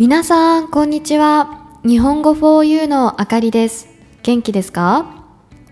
[0.00, 1.68] 皆さん、こんにちは。
[1.84, 3.86] 日本語 4U のあかりです。
[4.22, 5.26] 元気ですか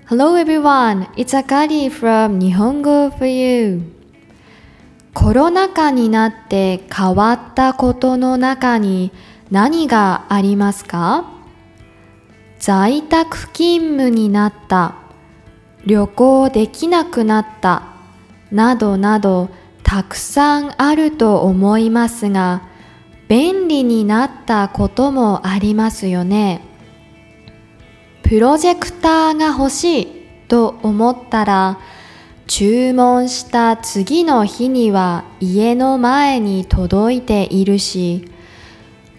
[0.07, 3.81] ?Hello everyone, it's Akari from 日本語 4U。
[5.15, 9.13] コロナ禍になって変わったことの中に
[9.51, 11.25] 何がありますか？
[12.59, 14.97] 在宅勤務になった、
[15.87, 17.95] 旅行できなくなった、
[18.53, 19.49] などなど
[19.83, 22.69] たくさんあると思いますが、
[23.29, 26.63] 便利になったこともありますよね。
[28.23, 30.07] プロジェクターが欲しい
[30.49, 31.79] と思ったら、
[32.47, 38.31] 注文した次の日には家の前に届いているし、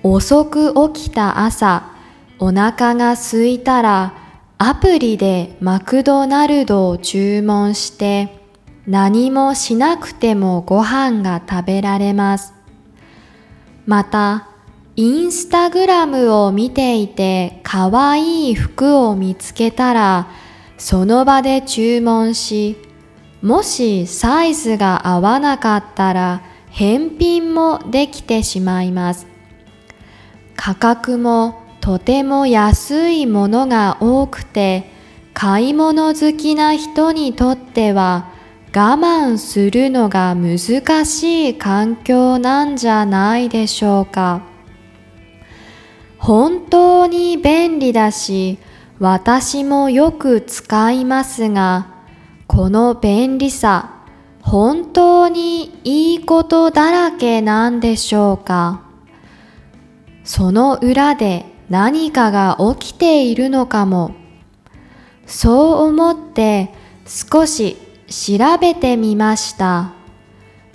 [0.01, 1.91] 遅く起きた朝、
[2.39, 4.13] お腹が空いたら
[4.57, 8.39] アプリでマクドナルドを注文して
[8.87, 12.58] 何もしなくてもご飯が食べられます。
[13.89, 14.47] また、
[14.95, 20.27] インスタグラムを見ていて可愛い服を見つけたら
[20.77, 22.77] その場で注文し、
[23.41, 29.25] もしサイズが合わなかったら返品もできてしまいます。
[30.55, 34.91] 価格もとても安いものが多くて
[35.33, 38.37] 買い物好きな人にとっては
[38.71, 44.43] 我慢するのが難しい環境なんじゃないでしょうか
[46.17, 48.59] 本当に便利だし
[48.99, 51.87] 私もよく使いますが
[52.47, 54.03] この便利さ
[54.41, 58.83] 本当にいいことだらけなんでしょうか
[60.23, 64.15] その裏で何かが起きているのかも。
[65.29, 66.73] そう思って
[67.05, 67.77] 少し
[68.09, 69.93] 調べてみました。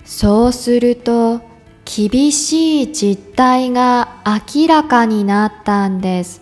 [0.05, 1.41] そうすると
[1.83, 6.41] 厳しい実態が明らかになったんです。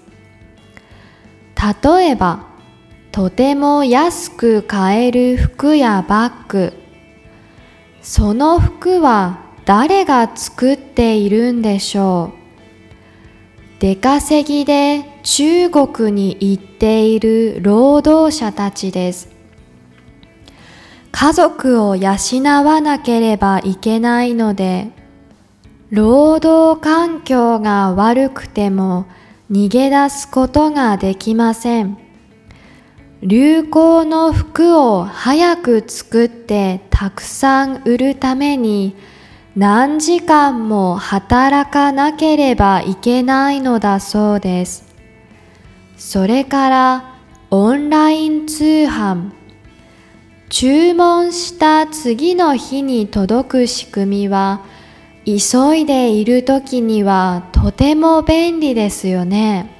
[1.83, 2.47] 例えば、
[3.11, 6.73] とても安く買える服やバッグ。
[8.01, 12.43] その服は誰が作っているんでしょう
[13.79, 19.32] 出稼ぎで中国に行っている労働者たちです。
[21.15, 22.17] 家族を養
[22.65, 24.89] わなければいけないので、
[25.91, 29.05] 労働環境が悪くても
[29.49, 31.99] 逃げ出すことができません。
[33.21, 38.95] 流行の服を早く作ってたくさん売るために
[39.55, 44.91] 何時間も働かなければいけないのだそうです。
[45.95, 47.19] それから
[47.51, 49.42] オンライン通販。
[50.55, 54.61] 注文した次の日に届く仕組みは
[55.25, 59.71] 急いでいる時にはとても便利ですよね。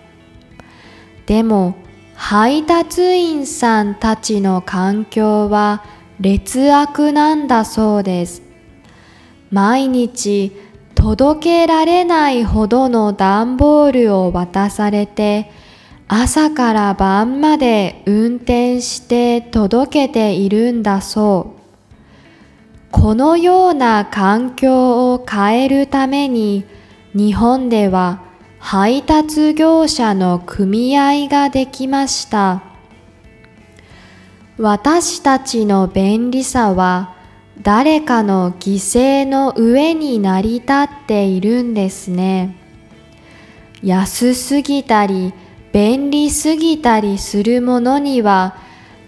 [1.28, 1.75] でも
[2.16, 5.83] 配達員さんたちの環境は
[6.19, 8.41] 劣悪なんだそうです。
[9.51, 10.53] 毎日
[10.95, 15.51] 届けられないほどの段ボールを渡されて
[16.08, 21.64] 朝から晩まで運転して届けているんだそう。
[22.91, 26.66] このような環境を変えるために
[27.16, 28.22] 日本では
[28.59, 32.63] 配達業者の組合ができました。
[34.58, 37.16] 私たちの便利さは
[37.62, 42.56] 誰かの犠牲の上に成り立っているんですね。
[43.81, 45.34] 安すぎたり
[45.73, 48.56] 便利すぎたりするものには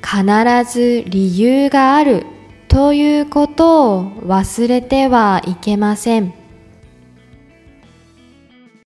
[0.01, 0.23] 必
[0.69, 2.25] ず理由がある
[2.67, 6.44] ということを忘れてはいけません。